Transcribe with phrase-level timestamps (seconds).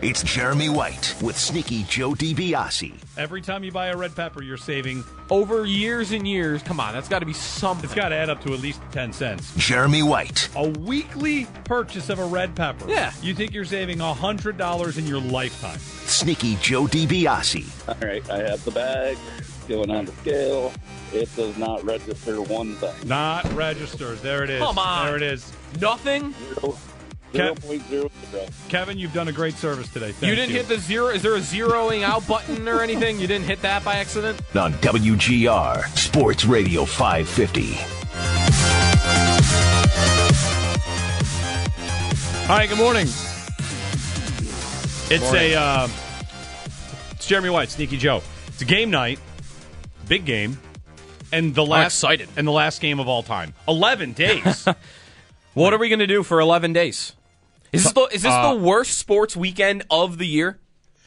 [0.00, 2.94] It's Jeremy White with Sneaky Joe DiBiase.
[3.16, 5.02] Every time you buy a red pepper, you're saving.
[5.28, 7.84] Over years and years, come on, that's got to be something.
[7.84, 9.52] It's got to add up to at least 10 cents.
[9.56, 10.50] Jeremy White.
[10.54, 12.88] A weekly purchase of a red pepper.
[12.88, 13.12] Yeah.
[13.22, 15.80] You think you're saving $100 in your lifetime.
[15.80, 17.88] Sneaky Joe DiBiase.
[17.88, 19.18] All right, I have the bag
[19.66, 20.72] going on the scale.
[21.12, 22.94] It does not register one thing.
[23.08, 24.22] Not registers.
[24.22, 24.62] There it is.
[24.62, 25.06] Come on.
[25.06, 25.52] There it is.
[25.80, 26.34] Nothing?
[26.54, 26.78] Zero,
[27.32, 28.68] Kev- 0.00.
[28.68, 30.12] Kevin, you've done a great service today.
[30.12, 31.08] Thank you didn't hit the zero.
[31.08, 33.20] Is there a zeroing out button or anything?
[33.20, 34.40] You didn't hit that by accident?
[34.56, 37.74] On WGR Sports Radio 550.
[42.46, 43.06] Hi, good morning.
[45.10, 45.88] It's a uh,
[47.12, 48.22] it's Jeremy White, Sneaky Joe.
[48.46, 49.18] It's a game night,
[50.08, 50.58] big game,
[51.30, 52.28] and the last excited.
[52.36, 53.52] and the last game of all time.
[53.66, 54.66] Eleven days.
[55.54, 57.14] What are we going to do for 11 days?
[57.72, 60.58] Is this, the, is this Uh, the worst sports weekend of the year?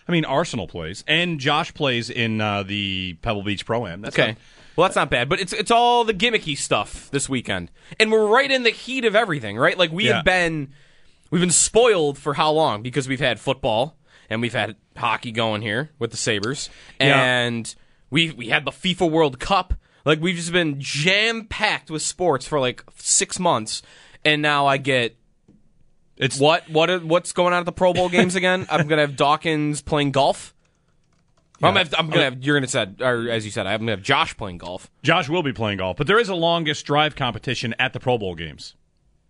[0.07, 4.01] I mean, Arsenal plays, and Josh plays in uh, the Pebble Beach Pro Am.
[4.01, 4.29] That's Okay.
[4.29, 4.37] not-
[4.75, 8.25] Well, that's not bad, but it's it's all the gimmicky stuff this weekend, and we're
[8.25, 9.77] right in the heat of everything, right?
[9.77, 10.17] Like we Yeah.
[10.17, 10.69] have been,
[11.29, 13.97] we've been spoiled for how long because we've had football
[14.29, 16.69] and we've had hockey going here with the Sabres,
[16.99, 17.21] Yeah.
[17.21, 17.73] and
[18.09, 19.73] we we had the FIFA World Cup.
[20.05, 23.81] Like we've just been jam packed with sports for like six months,
[24.25, 25.15] and now I get
[26.21, 28.65] it's what what what's going on at the Pro Bowl games again?
[28.71, 30.53] I'm gonna have Dawkins playing golf.
[31.63, 33.91] I'm, gonna have, I'm gonna have you're gonna said or as you said I'm gonna
[33.91, 34.89] have Josh playing golf.
[35.03, 38.17] Josh will be playing golf, but there is a longest drive competition at the Pro
[38.17, 38.75] Bowl games.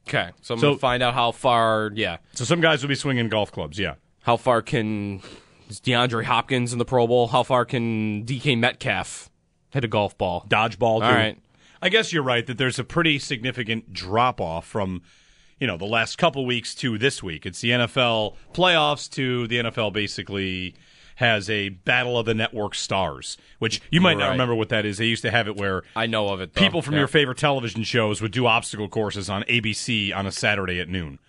[0.07, 1.91] Okay, so I'm So- gonna find out how far.
[1.93, 3.77] Yeah, So some guys will be swinging golf clubs.
[3.79, 3.95] Yeah.
[4.23, 5.21] how far can
[5.69, 7.27] is DeAndre Hopkins in the Pro Bowl?
[7.27, 9.29] How far can DK Metcalf
[9.71, 10.45] hit a golf ball?
[10.49, 10.83] dodgeball.
[10.95, 11.37] All right.
[11.81, 15.01] I guess you're right that there's a pretty significant drop off from,
[15.61, 17.45] you know, the last couple weeks to this week.
[17.45, 20.75] It's the NFL playoffs to the NFL basically
[21.15, 24.31] has a battle of the network stars, which you might not Right.
[24.31, 24.97] remember what that is.
[24.97, 26.53] They used to have it where I know of it.
[26.55, 26.61] Though.
[26.61, 27.01] people from Yeah.
[27.01, 31.19] your favorite television shows would do obstacle courses on ABC on a Saturday at noon.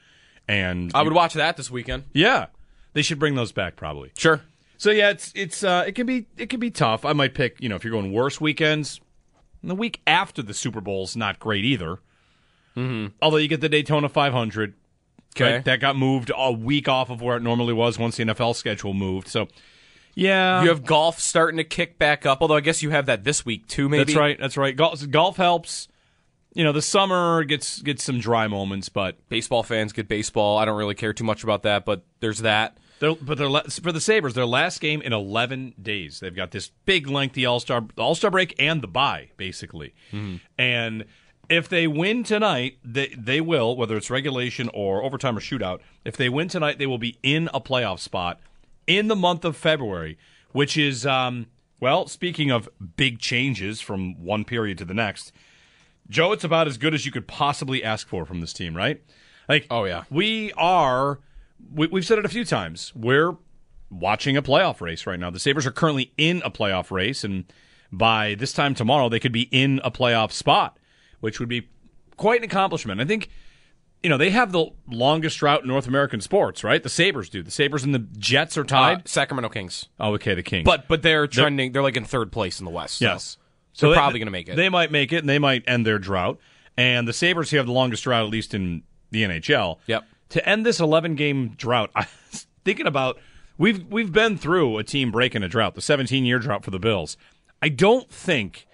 [0.48, 2.04] And I would watch that this weekend.
[2.12, 2.46] yeah,
[2.94, 4.10] they should bring those back probably.
[4.16, 4.40] Sure.
[4.78, 7.04] So yeah, it's it's uh, it can be it can be tough.
[7.04, 9.00] I might pick you know if you're going worse weekends.
[9.62, 12.00] The week after the Super Bowl's not great either.
[12.76, 13.08] Mm-hmm.
[13.20, 14.74] Although you get the Daytona 500,
[15.34, 15.54] Okay.
[15.54, 15.64] right?
[15.64, 18.92] that got moved a week off of where it normally was once the NFL schedule
[18.92, 19.28] moved.
[19.28, 19.48] So
[20.14, 22.42] yeah, You have golf starting to kick back up.
[22.42, 23.88] Although I guess you have that this week too.
[23.88, 24.38] Maybe that's right.
[24.38, 24.76] That's right.
[24.76, 25.88] Golf, golf helps.
[26.54, 30.58] You know, the summer gets gets some dry moments, but Baseball fans get baseball.
[30.58, 32.76] I don't really care too much about that, but there's that.
[32.98, 33.48] They're, but they're,
[33.80, 36.20] for the Sabres, their last game in 11 days.
[36.20, 39.94] They've got this big, lengthy All Star All Star break and the bye, basically.
[40.58, 41.04] And
[41.52, 45.80] if they win tonight, they they will, whether it's regulation or overtime or shootout.
[46.04, 48.40] If they win tonight, they will be in a playoff spot
[48.86, 50.18] in the month of February,
[50.52, 51.46] which is um,
[51.80, 52.06] well.
[52.08, 55.32] Speaking of big changes from one period to the next,
[56.08, 59.02] Joe, it's about as good as you could possibly ask for from this team, right?
[59.48, 60.04] Like, Oh, yeah.
[60.10, 61.20] we are.
[61.72, 62.92] We, we've said it a few times.
[62.94, 63.36] We're
[63.90, 65.30] watching a playoff race right now.
[65.30, 67.44] The Sabres are currently in a playoff race, and
[67.92, 70.78] by this time tomorrow, they could be in a playoff spot,
[71.22, 71.68] which would be
[72.18, 73.00] quite an accomplishment.
[73.00, 73.30] I think
[74.02, 76.82] you know, they have the longest drought in North American sports, right?
[76.82, 77.40] The Sabres do.
[77.40, 79.08] The Sabres and the Jets are Uh, tied.
[79.08, 79.86] Sacramento Kings.
[80.00, 80.64] oh, okay, the Kings.
[80.64, 81.70] But but they're trending.
[81.70, 82.98] They're, like in third place in the West.
[82.98, 83.38] so- yes.
[83.72, 84.56] So they're they- probably going to make it.
[84.56, 86.38] They might make it, and they might end their drought.
[86.76, 88.82] And the Sabres who have the longest drought, at least in
[89.12, 89.78] the NHL.
[89.86, 90.04] Yep.
[90.30, 93.20] To end this 11 game drought, I was thinking about
[93.56, 96.80] we've we've been through a team breaking a drought, the 17 year drought for the
[96.80, 97.16] Bills.
[97.62, 98.66] I don't think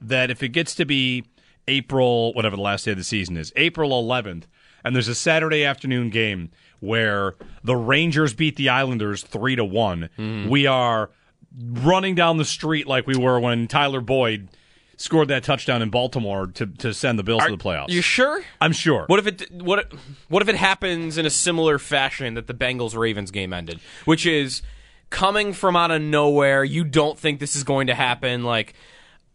[0.00, 1.24] that if it gets to be
[1.68, 4.44] April, whatever the last day of the season is, April 11th,
[4.84, 10.08] and there's a Saturday afternoon game where the Rangers beat the Islanders three to one,
[10.18, 10.48] Mm-hmm.
[10.48, 11.10] we are
[11.72, 14.48] running down the street like we were when Tyler Boyd
[14.96, 17.88] scored that touchdown in Baltimore to, to send the Bills to the playoffs.
[17.88, 18.42] You sure?
[18.60, 19.04] I'm sure.
[19.06, 19.92] What if it what
[20.28, 24.26] what if it happens in a similar fashion that the Bengals Ravens game ended, which
[24.26, 24.62] is
[25.08, 26.62] coming from out of nowhere.
[26.62, 28.44] You don't think this is going to happen.
[28.44, 28.74] Like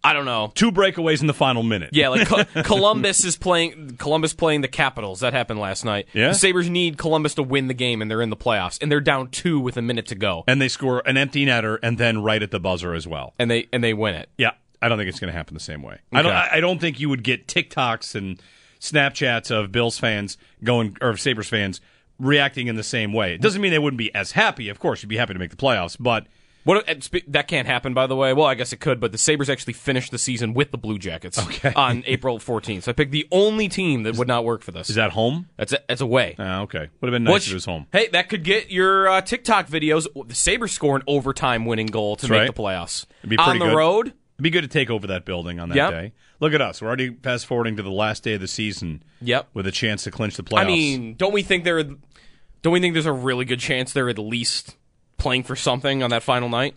[0.06, 0.52] I don't know.
[0.56, 1.90] Two breakaways in the final minute.
[1.94, 5.22] Yeah, like Co- Columbus is playing Columbus playing the Capitals.
[5.22, 6.07] That happened last night.
[6.13, 6.30] Yeah.
[6.30, 9.02] The Sabres need Columbus to win the game, and they're in the playoffs, and they're
[9.02, 12.22] down two with a minute to go, And they score an empty netter and then
[12.22, 13.34] right at the buzzer as well.
[13.40, 14.30] and they and they win it.
[14.38, 15.98] Yeah, I don't think it's going to happen the same way.
[16.13, 16.31] I don't.
[16.34, 18.40] I I don't think you would get TikToks and
[18.80, 21.81] Snapchats of Bills fans going or Sabres fans
[22.19, 23.34] reacting in the same way.
[23.34, 24.69] It doesn't mean they wouldn't be as happy.
[24.69, 26.28] Of course, you'd be happy to make the playoffs, but
[26.66, 28.34] What if- and spe- that can't happen, by the way.
[28.34, 30.98] Well, I guess it could, but the Sabres actually finished the season with the Blue
[31.00, 31.72] Jackets Okay.
[31.74, 32.84] on April 14th.
[32.84, 34.90] So I picked the only team that would not work for this.
[34.90, 35.48] is that home?
[35.56, 36.36] That's a, that's away.
[36.38, 37.86] Ah, okay, would have been nice Which- if it was home.
[37.94, 40.06] Hey, that could get your uh, TikTok videos.
[40.28, 42.54] The Sabres score an overtime winning goal to That's make right.
[42.56, 43.06] the playoffs.
[43.20, 43.76] It'd be On the good.
[43.76, 45.92] road, It'd be good to take over that building on that Yep.
[45.92, 46.12] day.
[46.42, 46.82] Look at us.
[46.82, 49.02] We're already fast forwarding to the last day of the season.
[49.22, 49.48] Yep.
[49.54, 50.60] With a chance to clinch the playoffs.
[50.62, 54.10] I mean, don't we think they're don't we think there's a really good chance they're
[54.10, 54.76] at least
[55.18, 56.76] playing for something on that final night?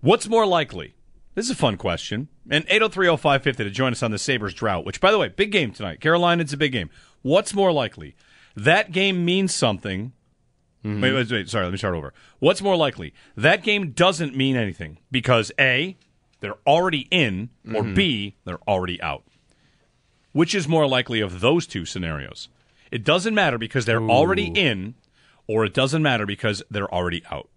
[0.00, 0.94] What's more likely?
[1.34, 2.28] This is a fun question.
[2.50, 5.72] And 8030550 to join us on the Sabres drought, which, by the way, big game
[5.72, 6.00] tonight.
[6.00, 6.90] Carolina, it's a big game.
[7.22, 8.16] What's more likely?
[8.56, 10.12] That game means something.
[10.84, 11.00] Mm-hmm.
[11.00, 12.12] Wait, wait, wait, sorry, let me start over.
[12.38, 13.12] What's more likely?
[13.36, 15.96] That game doesn't mean anything because A,
[16.40, 17.94] they're already in, or mm-hmm.
[17.94, 19.24] B, they're already out.
[20.32, 22.48] Which is more likely of those two scenarios?
[22.90, 24.94] It doesn't matter because they're already in,
[25.48, 27.48] or it doesn't matter because they're already out.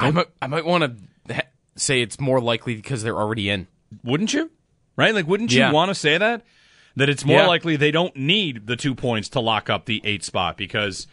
[0.00, 0.98] I might I might want
[1.28, 1.42] to ha-
[1.76, 3.68] say it's more likely because they're already in.
[4.02, 4.50] wouldn't you?
[4.96, 5.14] Right?
[5.14, 5.70] Like, wouldn't you Yeah.
[5.72, 6.42] want to say that?
[6.96, 7.46] That it's more Yeah.
[7.46, 11.06] likely they don't need the two points to lock up the eight spot because,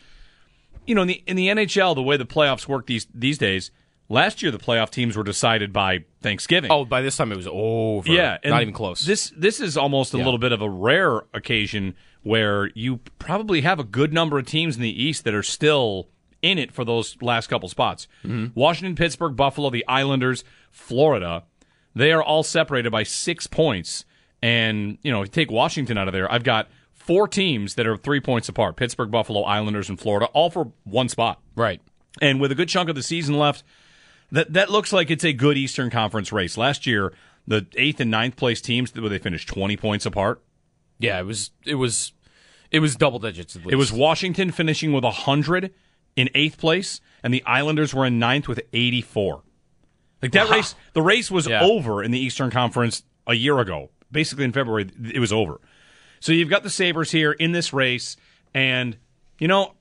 [0.88, 3.70] you know, in the in the NHL, the way the playoffs work these these days,
[4.10, 6.72] last year the playoff teams were decided by Thanksgiving.
[6.72, 8.10] Oh, by this time it was over.
[8.12, 9.06] yeah, and not even close.
[9.06, 13.80] This this is almost a little bit of a rare occasion where you probably have
[13.80, 16.08] a good number of teams in the East that are still
[16.42, 18.08] in it for those last couple spots.
[18.24, 18.60] Mm-hmm.
[18.60, 21.44] Washington, Pittsburgh, Buffalo, the Islanders, Florida,
[21.96, 24.06] they are all separated by six points.
[24.42, 27.88] And you know, if you take Washington out of there, I've got four teams that
[27.88, 31.40] are three points apart: Pittsburgh, Buffalo, Islanders, and Florida, all for one spot.
[31.56, 31.82] right.
[32.22, 33.64] And with a good chunk of the season left,
[34.32, 36.58] that that looks like it's a good Eastern Conference race.
[36.58, 37.14] Last year,
[37.48, 40.42] the eighth and ninth place teams, where they finished twenty points apart.
[41.04, 42.14] Yeah, it was it was
[42.72, 43.56] it was double digits.
[43.56, 43.74] At least.
[43.74, 45.74] It was Washington finishing with hundred
[46.16, 49.44] in eighth place, and the Islanders were in ninth with eighty four.
[50.22, 50.56] Like that Wow.
[50.56, 51.62] race, the race was Yeah.
[51.64, 53.90] over in the Eastern Conference a year ago.
[54.12, 55.60] Basically, in February, it was over.
[56.20, 58.16] So you've got the Sabres here in this race,
[58.54, 58.96] and
[59.40, 59.74] you know,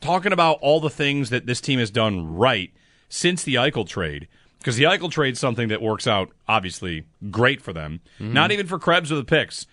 [0.00, 2.72] talking about all the things that this team has done right
[3.08, 4.26] since the Eichel trade,
[4.58, 8.00] because the Eichel trade something that works out obviously great for them.
[8.18, 8.32] Mm-hmm.
[8.32, 9.66] Not even for Krebs or the picks.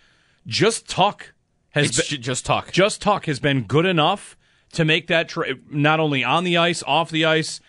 [0.47, 1.33] Just Tuch
[1.71, 2.71] has been, ju- just talk.
[2.71, 4.37] just Tuch has been good enough
[4.73, 5.33] to make that
[5.69, 7.59] not only on the ice, off the ice,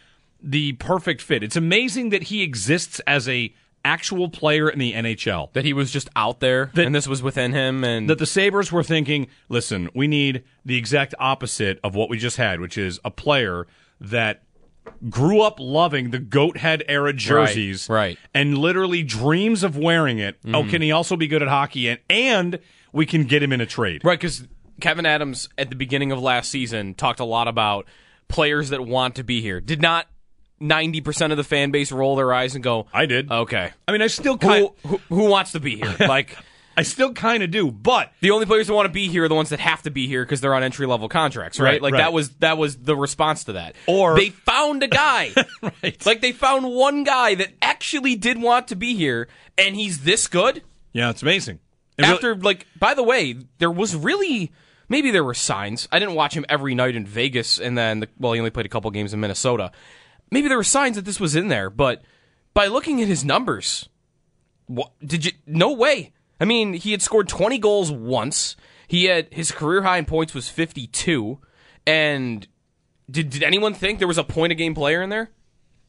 [0.42, 1.42] the perfect fit.
[1.42, 5.52] It's amazing that he exists as a actual player in the NHL.
[5.54, 8.26] that he was just out there, That- and this was within him, and That the
[8.26, 12.78] Sabres were thinking, listen, we need the exact opposite of what we just had, which
[12.78, 13.66] is a player
[14.00, 14.42] that
[15.08, 18.18] grew up loving the goat head era jerseys right.
[18.34, 20.38] and literally dreams of wearing it.
[20.44, 20.70] Oh, mm-hmm.
[20.70, 21.88] can he also be good at hockey?
[21.88, 22.58] And, and
[22.92, 24.02] we can get him in a trade.
[24.04, 24.46] Right, because
[24.80, 27.86] Kevyn Adams at the beginning of last season talked a lot about
[28.28, 29.60] players that want to be here.
[29.60, 30.06] Did not
[30.60, 33.30] ninety percent of the fan base roll their eyes and go, I did.
[33.30, 36.36] "Okay, I mean, I still kind who, who who wants to be here?" Like
[36.76, 39.28] I still kind of do, but the only players that want to be here are
[39.28, 41.72] the ones that have to be here because they're on entry level contracts, right?
[41.72, 41.98] Right, like right.
[41.98, 43.74] that was that was the response to that.
[43.86, 46.06] Or- they found a guy, right.
[46.06, 50.26] like they found one guy that actually did want to be here, and he's this
[50.26, 50.62] good.
[50.92, 51.60] yeah, it's amazing.
[51.98, 54.50] It really- after like by the way there was really
[54.88, 58.08] maybe there were signs i didn't watch him every night in vegas and then the,
[58.18, 59.70] well he only played a couple games in minnesota
[60.30, 62.02] maybe there were signs that this was in there but
[62.54, 63.88] by looking at his numbers
[64.66, 68.56] what did you no way i mean he had scored 20 goals once
[68.92, 71.38] He had his career high in points was 52,
[71.86, 72.46] and
[73.10, 75.30] did did anyone think there was a point a game player in there?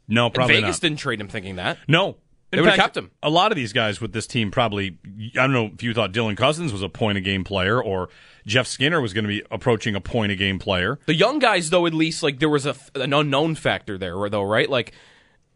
[0.08, 0.82] No, probably Vegas not.
[0.88, 1.80] didn't trade him thinking that.
[1.86, 2.16] No.
[2.50, 3.12] They would've kept him.
[3.22, 5.00] A lot of these guys with this team probably,
[5.34, 8.10] I don't know if you thought Dylan Cozens was a point a game player or
[8.46, 11.00] Jeff Skinner was going to be approaching a point a game player.
[11.08, 14.44] The young guys, though, at least like there was a, an unknown factor there, though,
[14.44, 14.70] right?
[14.70, 14.94] Like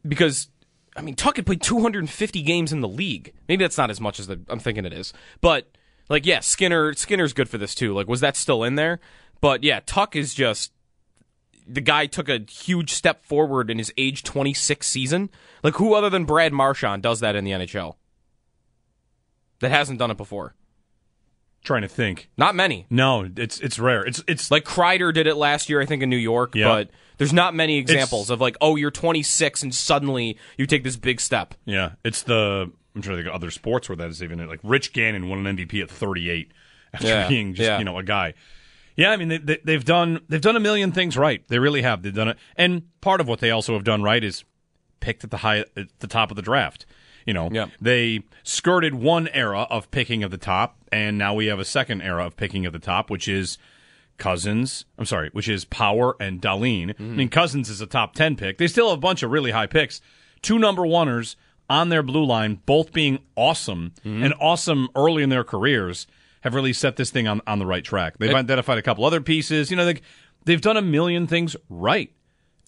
[0.06, 0.48] because
[0.98, 3.34] I mean, Tuch had played 250 games in the league.
[3.48, 5.70] Maybe that's not as much as the, I'm thinking it is, but
[6.10, 7.94] like, yeah, Skinner Skinner's good for this too.
[7.94, 9.00] Like, was that still in there?
[9.39, 10.72] But yeah, Tuch is just
[11.68, 15.30] the guy took a huge step forward in his age 26 season.
[15.63, 17.96] Like, who other than Brad Marchand does that in the NHL?
[19.60, 20.56] That hasn't done it before.
[21.68, 22.30] Trying to think.
[22.38, 22.86] Not many.
[22.90, 24.06] No, it's it's rare.
[24.06, 26.56] It's it's Like Kreider did it last year, I think, in New York.
[26.56, 26.70] Yeah.
[26.70, 30.96] But there's not many examples of like, oh, you're 26 and suddenly you take this
[30.96, 31.56] big step.
[31.66, 34.62] yeah, it's the I'm trying to think of other sports where that is even like
[34.64, 36.54] Rich Gannon won an MVP at 38
[36.94, 37.80] after Yeah, being just yeah.
[37.80, 38.34] you know a guy.
[38.96, 41.46] Yeah, I mean they, they, they've done they've done a million things right.
[41.50, 42.02] They really have.
[42.02, 44.46] They've done it, and part of what they also have done right is
[45.02, 46.86] picked at the high at the top of the draft.
[47.28, 47.68] You know, Yeah.
[47.80, 52.02] they skirted one era of picking at the top, and now we have a second
[52.02, 53.60] era of picking at the top, which is
[54.18, 54.86] Cozens.
[54.98, 56.96] I'm sorry, which is Power and Dahlin.
[57.00, 58.58] I mean, Cozens is a top ten pick.
[58.58, 60.02] They still have a bunch of really high picks.
[60.42, 61.36] Two number oneers
[61.70, 64.24] on their blue line, both being awesome mm-hmm.
[64.24, 66.08] and awesome early in their careers,
[66.42, 68.18] have really set this thing on, on the right track.
[68.20, 69.70] They've identified a couple other pieces.
[69.70, 70.00] You know, they,
[70.46, 72.12] they've done a million things right.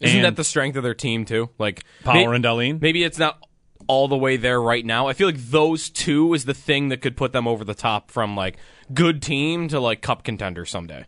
[0.02, 1.50] Isn't And that the strength of their team too?
[1.58, 2.82] Like Power may- and Dahlin?
[2.82, 3.42] Maybe it's not
[3.90, 5.08] all the way there right now.
[5.08, 8.12] I feel like those two is the thing that could put them over the top
[8.12, 8.58] from like
[8.94, 11.06] good team to like cup contender someday.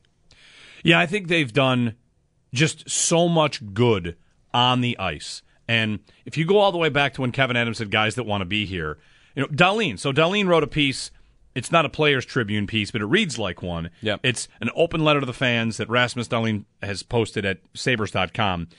[0.84, 1.96] Yeah, I think they've done
[2.54, 4.18] just so much good
[4.52, 5.44] on the ice.
[5.68, 8.24] And if you go all the way back to when Kevyn Adams said guys that
[8.24, 8.98] want to be here,
[9.36, 10.00] you know, Dahlin.
[10.00, 11.12] So Dahlin wrote a piece.
[11.54, 13.92] It's not a players tribune piece, but it reads like one.
[14.02, 14.22] Yep.
[14.24, 18.70] It's an open letter to the fans that Rasmus Dahlin has posted at sabres.com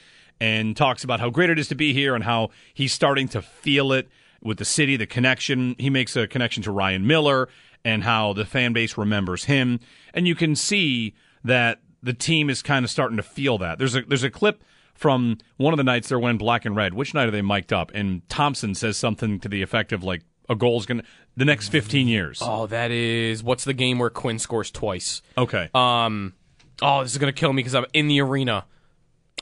[0.43, 3.41] and talks about how great it is to be here and how he's starting to
[3.41, 4.09] feel it
[4.43, 5.77] with the city, the connection.
[5.79, 7.49] He makes a connection to Ryan Miller
[7.85, 9.79] and how the fan base remembers him.
[10.13, 13.79] And you can see that the team is kind of starting to feel that.
[13.79, 16.93] There's a there's a clip from one of the nights they're wearing black and red.
[16.93, 17.93] Which night are they mic'd up?
[17.95, 21.05] And Thompson says something to the effect of like a goal's gonna
[21.37, 22.41] the next 15 years.
[22.43, 25.23] Oh, that is what's the game where Quinn scores twice?
[25.39, 25.71] Okay.
[25.73, 26.35] Um,
[26.83, 28.65] oh, this is gonna kill me because I'm in the arena.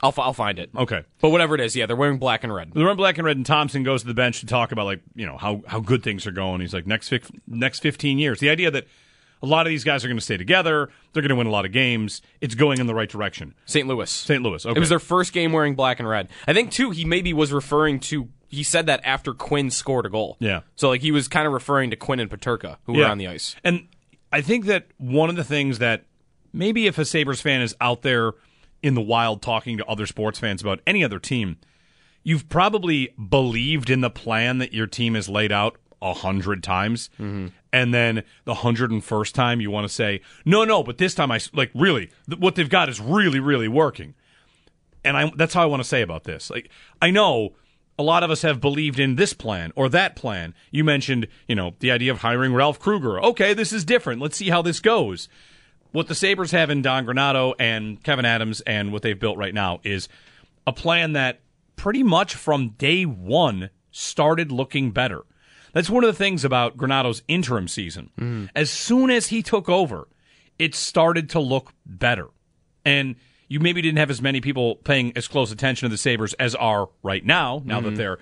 [0.03, 0.69] I'll fi- I'll find it.
[0.75, 1.03] okay.
[1.19, 2.71] But whatever it is, yeah, they're wearing black and red.
[2.73, 5.01] They're wearing black and red, and Thompson goes to the bench to talk about like
[5.15, 6.61] you know how how good things are going.
[6.61, 8.39] He's like next fif- next 15 years.
[8.39, 8.87] The idea that
[9.43, 10.89] a lot of these guys are going to stay together.
[11.13, 12.21] They're going to win a lot of games.
[12.41, 13.55] It's going in the right direction.
[13.65, 13.87] St.
[13.87, 14.09] Louis.
[14.09, 14.41] St.
[14.43, 14.63] Louis.
[14.65, 14.77] Okay.
[14.77, 16.29] It was their first game wearing black and red.
[16.47, 16.91] I think too.
[16.91, 18.29] He maybe was referring to.
[18.49, 20.35] He said that after Quinn scored a goal.
[20.39, 20.61] Yeah.
[20.75, 23.27] So like he was kind of referring to Quinn and Peterka who were on the
[23.27, 23.55] ice.
[23.63, 23.87] And
[24.31, 26.03] I think that one of the things that
[26.53, 28.33] maybe if a Sabres fan is out there
[28.81, 31.57] in the wild talking to other sports fans about any other team,
[32.23, 37.09] you've probably believed in the plan that your team has laid out a hundred times.
[37.19, 37.47] Mm-hmm.
[37.73, 41.15] And then the hundred and first time you want to say, no, no, but this
[41.15, 44.15] time I like, really, th- what they've got is really, really working
[45.03, 46.49] and I that's how I want to say about this.
[46.49, 46.69] Like
[47.01, 47.53] I know
[47.99, 50.53] a lot of us have believed in this plan or that plan.
[50.71, 53.19] You mentioned, you know, the idea of hiring Ralph Krueger.
[53.19, 54.21] Okay, this is different.
[54.21, 55.27] Let's see how this goes.
[55.91, 59.53] What the Sabres have in Don Granato and Kevyn Adams and what they've built right
[59.53, 60.07] now is
[60.65, 61.41] a plan that
[61.75, 65.23] pretty much from day one started looking better.
[65.73, 68.09] That's one of the things about Granato's interim season.
[68.19, 68.45] Mm-hmm.
[68.55, 70.07] As soon as he took over,
[70.59, 72.27] it started to look better.
[72.85, 73.15] And
[73.47, 76.55] you maybe didn't have as many people paying as close attention to the Sabres as
[76.55, 77.95] are right now, now that mm-hmm.
[77.97, 78.19] they're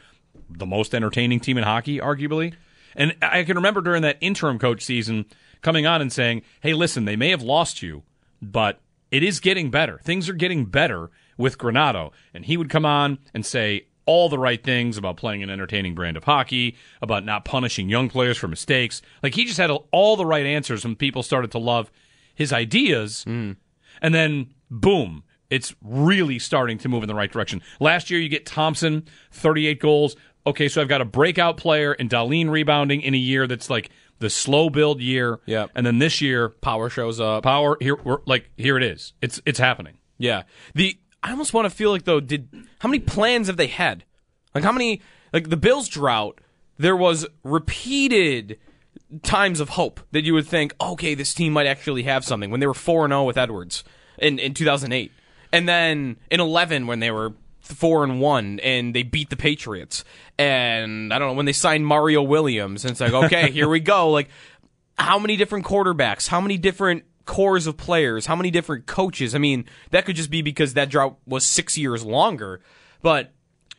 [0.49, 2.53] the most entertaining team in hockey, arguably.
[2.95, 5.25] And I can remember during that interim coach season
[5.61, 8.03] coming on and saying, hey, listen, they may have lost you,
[8.41, 8.79] but
[9.11, 9.99] it is getting better.
[10.03, 12.11] Things are getting better with Granato.
[12.33, 15.93] And he would come on and say all the right things about playing an entertaining
[15.93, 19.01] brand of hockey, about not punishing young players for mistakes.
[19.21, 21.91] Like he just had all the right answers when people started to love
[22.33, 23.23] his ideas.
[23.27, 23.57] Mm.
[24.01, 27.61] And then, boom, it's really starting to move in the right direction.
[27.79, 30.15] Last year, you get Thompson, 38 goals.
[30.47, 33.89] Okay, so I've got a breakout player and Dahlin rebounding in a year that's like
[34.19, 35.39] the slow build year.
[35.45, 35.67] Yeah.
[35.75, 37.43] And then this year, Power shows up.
[37.43, 39.13] power here, we're, like here it is.
[39.21, 39.97] It's it's happening.
[40.17, 40.43] Yeah.
[40.75, 42.49] The I almost want to feel like though, did
[42.79, 44.03] how many plans have they had?
[44.53, 45.01] Like how many
[45.33, 46.39] like the Bills drought,
[46.77, 48.57] there was repeated
[49.23, 52.59] times of hope that you would think, okay, this team might actually have something when
[52.59, 53.83] they were 4 and 0 with Edwards
[54.17, 55.11] in in 2008.
[55.51, 57.33] And then in 11 when they were
[57.73, 60.03] 4 and 1 and they beat the Patriots.
[60.37, 63.79] And I don't know when they signed Mario Williams and it's like, okay, here we
[63.79, 64.09] go.
[64.09, 64.29] Like
[64.97, 69.35] how many different quarterbacks, how many different cores of players, how many different coaches.
[69.35, 72.59] I mean, that could just be because that drought was six years longer.
[73.03, 73.31] But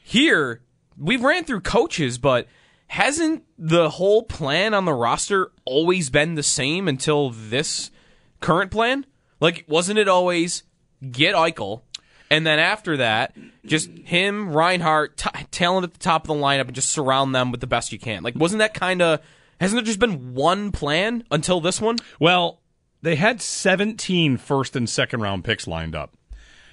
[0.04, 0.62] here,
[0.96, 2.46] we've ran through coaches, but
[2.86, 7.90] hasn't the whole plan on the roster always been the same until this
[8.38, 9.04] current plan?
[9.40, 10.62] Like, wasn't it always
[11.10, 11.82] get Eichel,
[12.30, 16.66] and then after that, just him, Reinhart, t- talent at the top of the lineup,
[16.66, 18.22] and just surround them with the best you can?
[18.22, 19.20] Like, wasn't that kind of.
[19.60, 21.96] Hasn't there just been one plan until this one?
[22.18, 22.60] Well,
[23.02, 26.14] they had 17 first and second round picks lined up,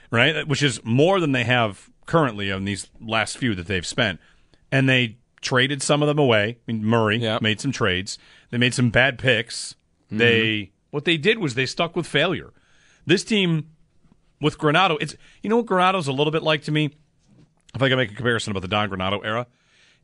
[0.09, 0.47] right?
[0.47, 4.19] Which is more than they have currently on these last few that they've spent.
[4.71, 6.57] And they traded some of them away.
[6.67, 7.41] I mean, Murray Yep.
[7.41, 8.17] made some trades.
[8.51, 9.75] They made some bad picks.
[10.07, 10.17] Mm-hmm.
[10.19, 12.53] They what they did was they stuck with failure.
[13.05, 13.67] This team
[14.41, 16.91] with Granato, it's you know what Granato's a little bit like to me.
[17.75, 19.45] If I can make a comparison about the Don Granato era,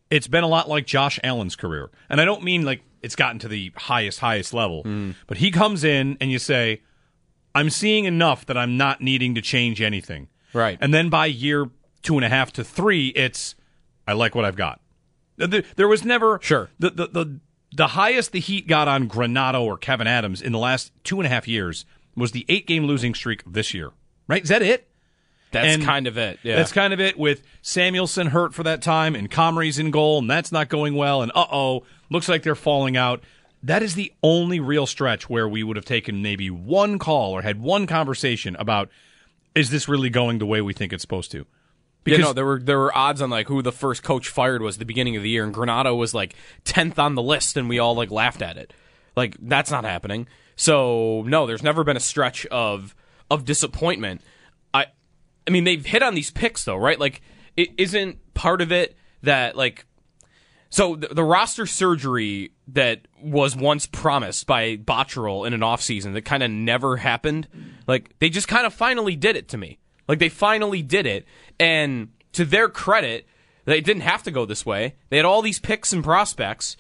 [0.10, 1.90] it's been a lot like Josh Allen's career.
[2.10, 5.12] And I don't mean like it's gotten to the highest, highest level, hmm.
[5.28, 6.82] but he comes in and you say,
[7.56, 10.28] I'm seeing enough that I'm not needing to change anything.
[10.54, 10.78] Right.
[10.82, 11.70] And then by year
[12.02, 13.56] two and a half to three, it's,
[14.08, 14.82] I like what I've got.
[15.38, 16.70] There, there was never Sure.
[16.78, 17.40] the, the the
[17.75, 21.25] the highest the Heat got on Granato or Kevyn Adams in the last two and
[21.25, 21.86] a half years
[22.16, 23.90] was the eight game losing streak this year.
[24.27, 24.44] Right?
[24.44, 24.88] Is that it?
[25.51, 26.39] That's And kind of it.
[26.44, 26.56] Yeah.
[26.56, 30.30] That's kind of it with Samuelsson hurt for that time and Comrie's in goal and
[30.30, 33.24] that's not going well and uh oh, looks like they're falling out.
[33.62, 37.44] That is the only real stretch where we would have taken maybe one call or
[37.44, 38.89] had one conversation about
[39.56, 41.46] is this really going the way we think it's supposed to?
[42.06, 44.75] yeah, no, there were there were odds on like who the first coach fired was
[44.75, 47.70] at the beginning of the year, and Granato was like tenth on the list, and
[47.70, 48.74] we all like laughed at it.
[49.15, 50.27] Like that's not happening.
[50.56, 52.94] So no, there's never been a stretch of
[53.34, 54.22] of disappointment.
[54.74, 54.86] I,
[55.48, 57.00] I mean, they've hit on these picks though, right?
[57.00, 57.22] Like,
[57.58, 59.86] it isn't part of it that like
[60.70, 66.24] so the, the roster surgery that was once promised by Botterill in an offseason that
[66.24, 67.48] kind of never happened,
[67.86, 69.78] like they just kind of finally did it to me.
[70.08, 71.25] Like they finally did it,
[71.60, 73.28] and to their credit,
[73.66, 74.96] they didn't have to go this way.
[75.10, 76.76] They had all these picks and prospects,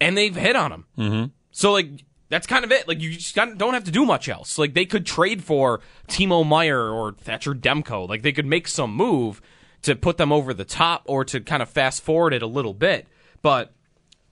[0.00, 0.86] and they've hit on them.
[0.96, 1.24] Mm-hmm.
[1.52, 1.90] So like
[2.34, 2.88] that's kind of it.
[2.88, 4.58] Like you just don't have to do much else.
[4.58, 8.08] Like they could trade for Timo Meier or Thatcher Demko.
[8.08, 9.40] Like they could make some move
[9.82, 12.74] to put them over the top or to kind of fast forward it a little
[12.74, 13.06] bit.
[13.40, 13.72] But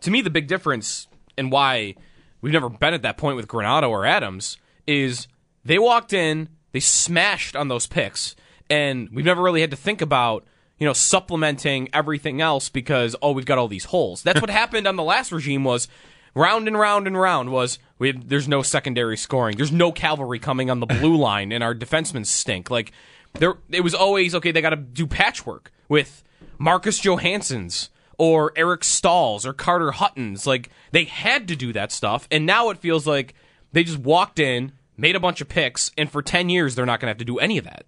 [0.01, 1.07] to me, the big difference
[1.39, 1.95] and why
[2.41, 5.29] we've never been at that point with Granato or Adams is
[5.65, 8.35] they walked in, they smashed on those picks,
[8.69, 10.45] and we've never really had to think about
[10.79, 14.25] you know supplementing everything else because oh we've got all these holes.
[14.25, 15.87] That's what happened on the last regime was
[16.35, 20.39] round and round and round was we have, there's no secondary scoring, there's no cavalry
[20.39, 22.71] coming on the blue line, and our defensemen stink.
[22.71, 22.93] Like
[23.35, 24.51] there, it was always okay.
[24.51, 26.23] They got to do patchwork with
[26.59, 30.47] Marcus Johansson's or Eric Staals or Carter Hutton's.
[30.47, 33.35] Like they had to do that stuff, and now it feels like
[33.73, 37.01] they just walked in, made a bunch of picks, and for ten years they're not
[37.01, 37.87] going to have to do any of that.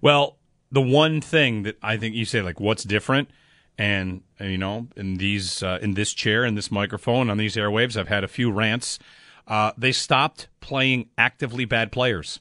[0.00, 0.38] Well,
[0.70, 3.30] the one thing that I think you say, like, what's different,
[3.78, 7.56] and uh, you know, in these, uh, in this chair, in this microphone, on these
[7.56, 8.98] airwaves, I've had a few rants.
[9.46, 12.40] Uh, they stopped playing actively bad players.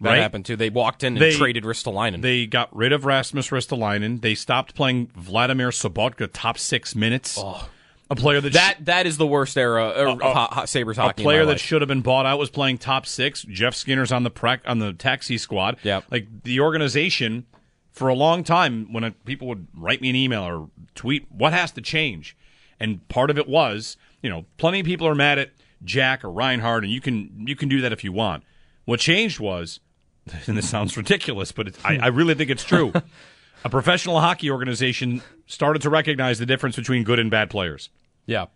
[0.00, 0.18] That Right?
[0.22, 0.56] happened too.
[0.56, 2.20] They walked in and They- traded Ristolainen.
[2.20, 4.20] They got rid of Rasmus Ristolainen.
[4.20, 7.38] They stopped playing Vladimir Sobotka top six minutes.
[8.10, 10.98] A player that that that is the worst era uh, of a- ho- ho- Sabres
[10.98, 11.22] a hockey.
[11.22, 11.60] in player that life.
[11.60, 13.42] should have been bought out was playing top six.
[13.44, 15.78] Jeff Skinner's on the prac- on the taxi squad.
[15.82, 17.46] Yeah, like the organization
[17.94, 18.92] for a long time.
[18.92, 22.36] When a, people would write me an email or tweet, what has to change?
[22.78, 25.52] And part of it was, you know, plenty of people are mad at
[25.84, 28.42] Jack or Reinhart, and you can you can do that if you want.
[28.84, 29.80] What changed was,
[30.46, 32.92] and this sounds ridiculous, but I, I really think it's true.
[33.64, 37.88] a professional hockey organization started to recognize the difference between good and bad players.
[38.26, 38.46] yeah,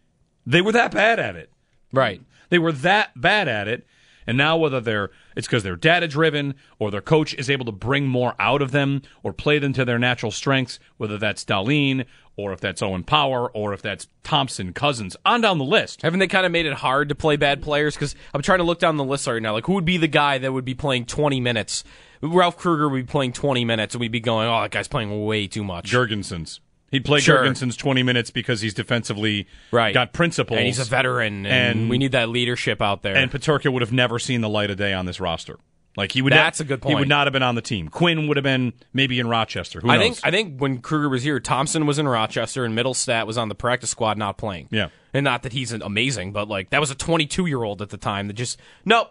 [0.46, 1.50] They were that bad at it.
[1.92, 2.20] right.
[2.50, 3.86] They were that bad at it.
[4.28, 7.72] And now whether they're it's because they're data driven or their coach is able to
[7.72, 12.04] bring more out of them or play them to their natural strengths, whether that's Dahlin
[12.36, 16.02] or if that's Owen Power or if that's Thompson, Cozens, on down the list.
[16.02, 17.94] Haven't they kind of made it hard to play bad players?
[17.94, 19.54] Because I'm trying to look down the list right now.
[19.54, 21.82] Like, who would be the guy that would be playing 20 minutes?
[22.20, 25.24] Ralph Krueger would be playing 20 minutes, and we'd be going, "Oh, that guy's playing
[25.24, 26.60] way too much." Jurgensen's.
[26.90, 27.38] He'd play Sure.
[27.44, 29.92] Jurgensen's 20 minutes because he's defensively Right.
[29.92, 30.56] got principles.
[30.58, 33.14] and he's a veteran, and, And- we need that leadership out there.
[33.16, 35.58] and Peterka would have never seen the light of day on this roster.
[35.96, 36.32] Like he would.
[36.32, 36.94] That's not, a good point.
[36.94, 37.88] He would not have been on the team.
[37.88, 39.80] Quinn would have been maybe in Rochester.
[39.80, 40.02] Who I knows?
[40.04, 43.48] think I think when Krueger was here, Thompson was in Rochester, and Mittelstadt was on
[43.48, 44.68] the practice squad, not playing.
[44.70, 44.88] Yeah.
[45.12, 47.96] and not that he's amazing, but like that was a 22 year old at the
[47.96, 49.08] time that just nope,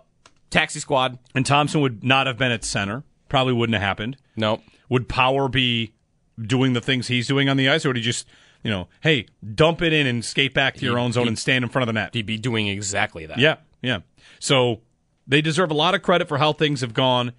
[0.50, 3.04] taxi squad, and Thompson would not have been at center.
[3.28, 4.16] Probably wouldn't have happened.
[4.38, 4.62] nope.
[4.90, 5.92] Would Power be
[6.40, 8.28] doing the things he's doing on the ice, or would he just,
[8.64, 11.64] you know, hey, dump it in and skate back to your own zone and stand
[11.64, 12.14] in front of the net?
[12.14, 13.38] He'd be doing exactly that.
[13.40, 14.00] Yeah, yeah.
[14.40, 14.82] So
[15.28, 17.34] They deserve a lot of credit for how things have gone.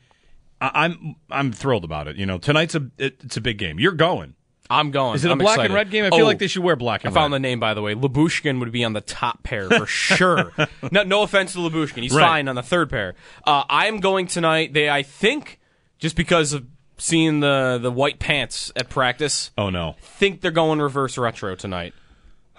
[0.61, 2.17] I, I'm I'm thrilled about it.
[2.17, 3.79] You know, tonight's a it, it's a big game.
[3.79, 4.35] You're going.
[4.71, 5.15] I'm going.
[5.15, 5.71] Is it a I'm black excited.
[5.71, 6.05] and red game?
[6.05, 7.39] I feel Oh, like they should wear black and I found red.
[7.39, 7.95] the name by the way.
[7.95, 10.53] Lyubushkin would be on the top pair for sure.
[10.93, 12.23] no, no offense to Lyubushkin, he's Right.
[12.27, 13.15] fine on the third pair.
[13.47, 14.75] Uh, I'm going tonight.
[14.75, 15.59] They, I think,
[15.99, 16.67] just because of
[16.99, 19.97] seeing the the white pants at practice, oh no.
[20.01, 21.95] think they're going reverse retro tonight.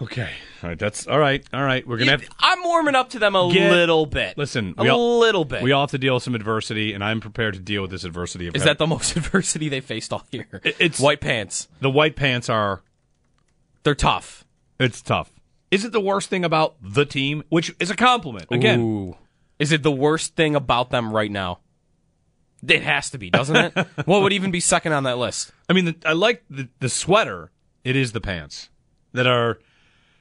[0.02, 0.30] Okay.
[0.63, 0.80] All right.
[0.80, 1.45] That's all right.
[1.54, 1.86] All right.
[1.86, 2.23] We're gonna have.
[2.39, 4.38] I'm warming up to them a Get- little bit.
[4.38, 5.62] Listen, a all- little bit.
[5.62, 8.06] We all have to deal with some adversity, and I'm prepared to deal with this
[8.06, 8.47] adversity.
[8.47, 10.47] Of Is that the most adversity they faced all year?
[10.63, 11.67] It's white pants.
[11.82, 12.82] the white pants are?
[13.84, 14.45] They're tough.
[14.80, 15.32] It's tough.
[15.69, 18.45] Is it the worst thing about the team, which is a compliment?
[18.52, 19.17] Again, Ooh.
[19.60, 21.60] Is it the worst thing about them right now?
[22.67, 23.88] It has to be, doesn't it?
[24.06, 25.52] what would even be second on that list?
[25.69, 27.52] I mean, the, I like the, the sweater.
[27.84, 28.69] It is the pants
[29.13, 29.60] that are,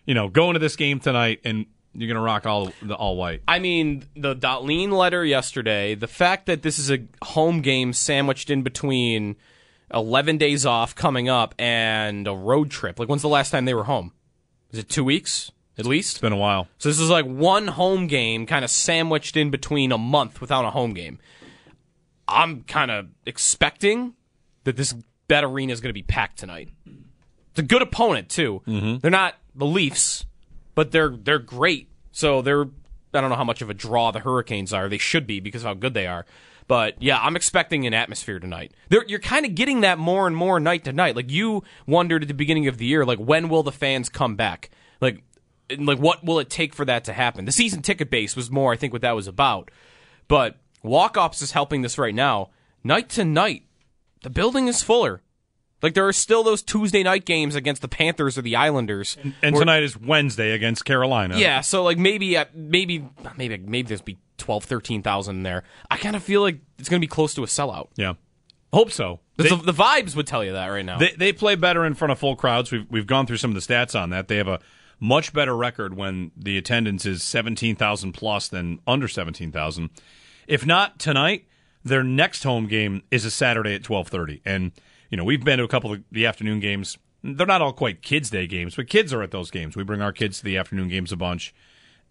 [0.07, 3.43] you know, going to this game tonight, and you're gonna rock all the all white.
[3.49, 8.51] I mean, the Dahlin letter yesterday, the fact that this is a home game sandwiched
[8.51, 9.37] in between
[9.93, 12.99] 11 days off coming up and a road trip.
[12.99, 14.13] Like, when's the last time they were home?
[14.71, 16.17] Is it two weeks at least?
[16.17, 16.69] It's been a while.
[16.79, 20.65] So this is like one home game kind of sandwiched in between a month without
[20.65, 21.19] a home game.
[22.29, 24.15] I'm kind of expecting
[24.65, 24.95] that this
[25.29, 26.69] that arena is going to be packed tonight.
[27.51, 28.63] It's a good opponent too.
[28.67, 28.99] Mm-hmm.
[28.99, 30.27] They're not the Leafs,
[30.75, 31.89] but they're they're great.
[32.13, 32.67] So they're
[33.15, 34.89] I don't know how much of a draw the Hurricanes are.
[34.89, 36.27] They should be because of how good they are.
[36.69, 38.73] But yeah, I'm expecting an atmosphere tonight.
[38.91, 41.17] They're, you're kind of getting that more and more night to night.
[41.17, 44.37] Like you wondered at the beginning of the year, like when will the fans come
[44.37, 44.69] back?
[45.01, 45.23] Like,
[45.71, 47.47] and, like what will it take for that to happen?
[47.47, 49.71] The season ticket base was more, I think, what that was about.
[50.29, 52.51] But walk ups is helping this right now.
[52.85, 53.65] Night to night,
[54.23, 55.23] the building is fuller.
[55.83, 59.17] Like there are still those Tuesday night games against the Panthers or the Islanders.
[59.43, 61.39] And where- tonight is Wednesday against Carolina.
[61.39, 65.63] yeah, so like maybe uh, maybe maybe maybe there's be 12 13,000 in there.
[65.91, 67.89] I kind of feel like it's going to be close to a sellout.
[67.97, 68.15] yeah.
[68.73, 69.21] Hope so.
[69.37, 70.99] The, the vibes would tell you that right now.
[70.99, 72.71] They they play better in front of full crowds.
[72.71, 74.29] We've we've gone through some of the stats on that.
[74.29, 74.61] They have a
[75.01, 79.89] much better record when the attendance is seventeen thousand plus than under seventeen thousand.
[80.49, 81.45] If not tonight,
[81.85, 84.41] their next home game is a Saturday at twelve thirty.
[84.45, 84.73] And
[85.11, 86.99] you know we've been to a couple of the afternoon games.
[87.23, 89.77] They're not all quite kids' day games, but kids are at those games.
[89.77, 91.55] We bring our kids to the afternoon games a bunch,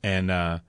[0.04, 0.60] and uh,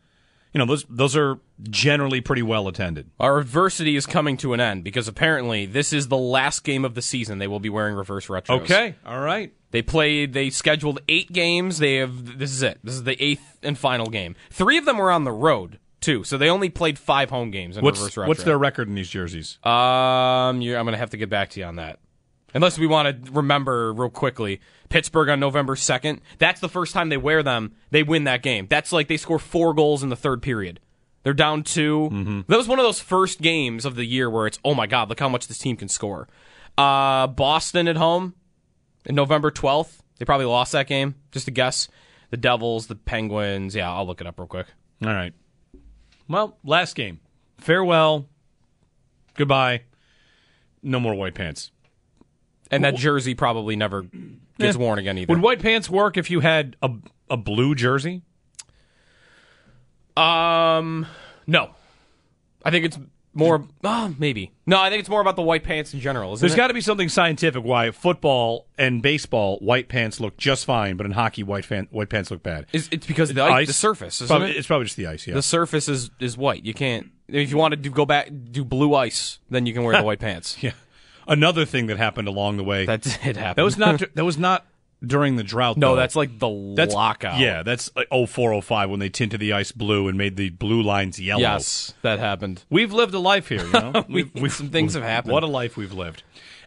[0.52, 3.11] you know those those are generally pretty well attended.
[3.20, 6.94] Our adversity is coming to an end because apparently this is the last game of
[6.94, 8.62] the season they will be wearing reverse retros.
[8.62, 9.52] Okay, all right.
[9.70, 10.33] They played.
[10.33, 11.78] They scheduled eight games.
[11.78, 12.38] They have.
[12.38, 12.78] This is it.
[12.83, 14.35] This is the eighth and final game.
[14.50, 17.76] Three of them were on the road too, so they only played five home games
[17.76, 18.28] in What's reverse retro.
[18.28, 19.58] what's their record in these jerseys?
[19.64, 21.98] Um, I'm gonna have to get back to you on that.
[22.54, 26.22] Unless we want to remember real quickly, Pittsburgh on November second.
[26.38, 27.74] That's the first time they wear them.
[27.90, 28.66] They win that game.
[28.70, 30.80] That's like they score four goals in the third period.
[31.24, 34.58] They're down 2 That was one of those first games of the year where it's
[34.64, 36.26] oh my god, look how much this team can score.
[36.78, 38.34] Uh, Boston at home
[39.04, 39.98] in November 12th.
[40.18, 41.16] They probably lost that game.
[41.32, 41.88] Just a guess.
[42.30, 43.74] The Devils, the Penguins.
[43.74, 44.68] Yeah, I'll look it up real quick.
[45.04, 45.34] All right.
[46.29, 47.21] Well, last game.
[47.59, 48.27] Farewell.
[49.35, 49.83] Goodbye.
[50.83, 51.71] No more white pants.
[52.71, 54.03] And that jersey probably never
[54.59, 54.79] gets Eh.
[54.79, 55.33] worn again either.
[55.33, 56.91] Would white pants work if you had a
[57.31, 58.23] a blue jersey?
[60.17, 61.07] Um,
[61.47, 61.71] no.
[62.64, 62.99] I think it's
[63.38, 63.64] more.
[63.83, 64.53] Uh, maybe.
[64.66, 66.35] No, I think it's more about the white pants in general.
[66.35, 70.66] Isn't There's got to be something scientific why football and baseball white pants look just
[70.66, 72.66] fine, but in hockey white fan, white pants look bad.
[72.72, 74.20] It's, it's because the ice, the surface.
[74.27, 74.57] Probably- it?
[74.57, 75.27] It's probably just the ice.
[75.27, 75.35] Yeah.
[75.35, 76.64] The surface is is white.
[76.64, 77.11] You can't.
[77.29, 80.03] If you want to do, go back do blue ice, then you can wear the
[80.05, 80.62] white pants.
[80.62, 80.72] yeah.
[81.27, 82.87] Another thing that happened along the way.
[82.87, 83.55] That did happen.
[83.57, 84.03] That was not.
[84.14, 84.66] that was not
[85.04, 85.76] during the drought.
[85.76, 85.96] No, though.
[85.96, 87.38] that's like the That's lockout.
[87.38, 91.20] Yeah, that's like 0405 when they tinted the ice blue and made the blue lines
[91.20, 91.40] yellow.
[91.40, 92.64] Yes, that happened.
[92.70, 94.04] We've lived a life here, you know.
[94.34, 95.32] We- some things have happened.
[95.32, 96.22] What a life we've lived.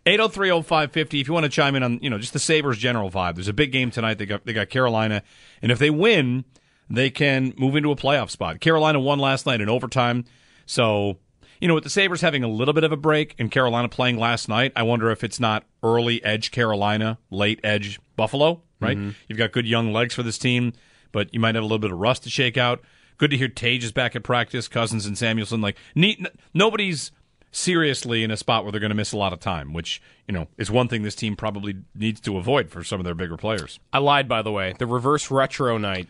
[0.06, 3.36] 8030550 if you want to chime in on, you know, just the Sabres general vibe.
[3.36, 4.18] There's a big game tonight.
[4.18, 5.22] They got they got Carolina,
[5.62, 6.46] and if they win,
[6.90, 8.60] they can move into a playoff spot.
[8.60, 10.26] Carolina won last night in overtime.
[10.66, 11.18] So,
[11.62, 14.18] you know, with the Sabres having a little bit of a break and Carolina playing
[14.18, 18.98] last night, I wonder if it's not early edge Carolina, late edge Buffalo, right?
[18.98, 19.12] Mm-hmm.
[19.28, 20.74] You've got good young legs for this team,
[21.12, 22.82] but you might have a little bit of rust to shake out.
[23.18, 25.62] Good to hear Tage is back at practice, Cozens and Samuelsson.
[25.62, 27.12] Like, neat, nobody's
[27.52, 30.34] seriously in a spot where they're going to miss a lot of time, which, you
[30.34, 33.38] know, is one thing this team probably needs to avoid for some of their bigger
[33.38, 33.80] players.
[33.94, 34.74] I lied, by the way.
[34.80, 36.10] The reverse retro night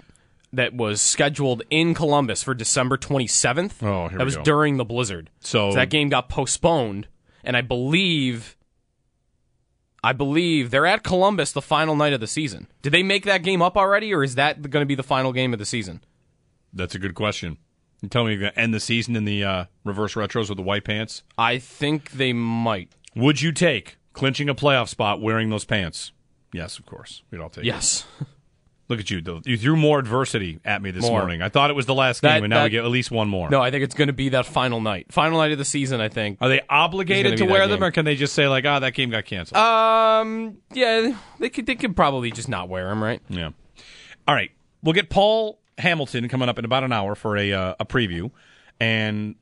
[0.53, 3.81] that was scheduled in Columbus for December 27th.
[3.83, 4.43] Oh, here that was go.
[4.43, 5.29] during the blizzard.
[5.39, 7.07] So- that game got postponed,
[7.43, 8.57] and I believe,
[10.03, 12.67] I believe they're at Columbus the final night of the season.
[12.81, 15.31] Did they make that game up already, or is that going to be the final
[15.31, 16.03] game of the season?
[16.73, 17.57] That's a good question.
[18.01, 20.57] You tell me you're going to end the season in the uh, reverse retros with
[20.57, 21.23] the white pants?
[21.37, 22.91] I think they might.
[23.15, 26.11] Would you take clinching a playoff spot wearing those pants?
[26.51, 27.21] Yes, of course.
[27.29, 27.67] We'd all take it.
[27.67, 28.05] Yes.
[28.91, 29.21] Look at you.
[29.21, 29.41] though.
[29.45, 31.21] You threw more adversity at me this More.
[31.21, 31.41] morning.
[31.41, 33.27] I thought it was the last game, That- and now we get at least one
[33.29, 33.49] more.
[33.49, 35.07] No, I think it's going to be that final night.
[35.11, 36.37] Final night of the season, I think.
[36.41, 37.83] Are they obligated to wear them, game.
[37.85, 39.57] or can they just say, like, ah, that game got canceled?
[39.57, 43.21] Um, yeah, they could they could probably just not wear them, right?
[43.29, 43.49] Yeah.
[44.27, 44.51] All right.
[44.83, 48.29] We'll get Paul Hamilton coming up in about an hour for a uh, a preview,
[48.79, 49.35] and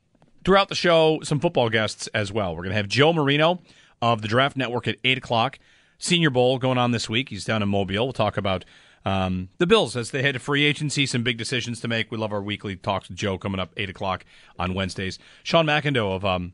[0.46, 2.52] throughout the show, some football guests as well.
[2.56, 3.62] We're going to have Joe Marino
[4.02, 5.60] of the Draft Network at eight o'clock.
[5.98, 7.28] Senior Bowl going on this week.
[7.28, 8.06] He's down in Mobile.
[8.06, 8.64] We'll talk about
[9.06, 11.06] um, the Bills as they head to free agency.
[11.06, 12.12] Some big decisions to make.
[12.12, 14.26] We love our weekly talks with Joe coming up eight o'clock
[14.58, 15.20] on Wednesdays.
[15.44, 16.54] Sean McIndoe of um,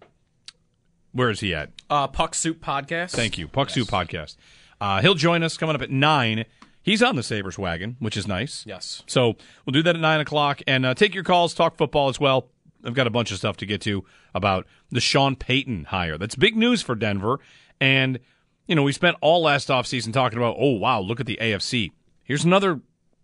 [1.12, 1.72] where is he at?
[1.90, 3.12] Uh, Puck Soup podcast.
[3.12, 3.48] Thank you.
[3.48, 4.36] Puck Soup Podcast.
[4.82, 6.46] Uh, he'll join us coming up at 9.
[6.84, 8.64] He's on the Sabres wagon, which is nice.
[8.68, 9.02] Yes.
[9.08, 10.62] So we'll do that at 9 o'clock.
[10.68, 12.50] And uh, take your calls, talk football as well.
[12.84, 14.04] I've got a bunch of stuff to get to
[14.36, 16.18] about the Sean Payton hire.
[16.18, 17.40] That's big news for Denver.
[17.80, 18.20] And,
[18.68, 21.92] you know, we spent all last offseason talking about, oh, wow, look at the AFC.
[22.26, 22.82] Here's another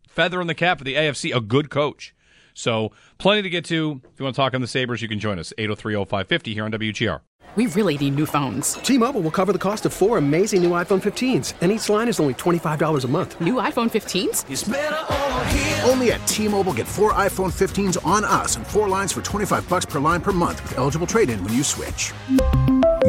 [0.08, 2.14] feather in the cap for the AFC, a good coach.
[2.54, 4.00] So plenty to get to.
[4.14, 6.66] If you want to talk on the Sabres, you can join us, 803 0550 here
[6.66, 7.22] on WGR.
[7.56, 8.76] We really need new phones.
[8.76, 12.20] T-Mobile will cover the cost of four amazing new iPhone 15s, and each line is
[12.22, 13.42] only $25 a month.
[13.42, 15.90] New iPhone 15s?
[15.90, 19.86] Only at T-Mobile get four iPhone 15s on us and four lines for 25 bucks
[19.86, 22.14] per line per month with eligible trade-in when you switch.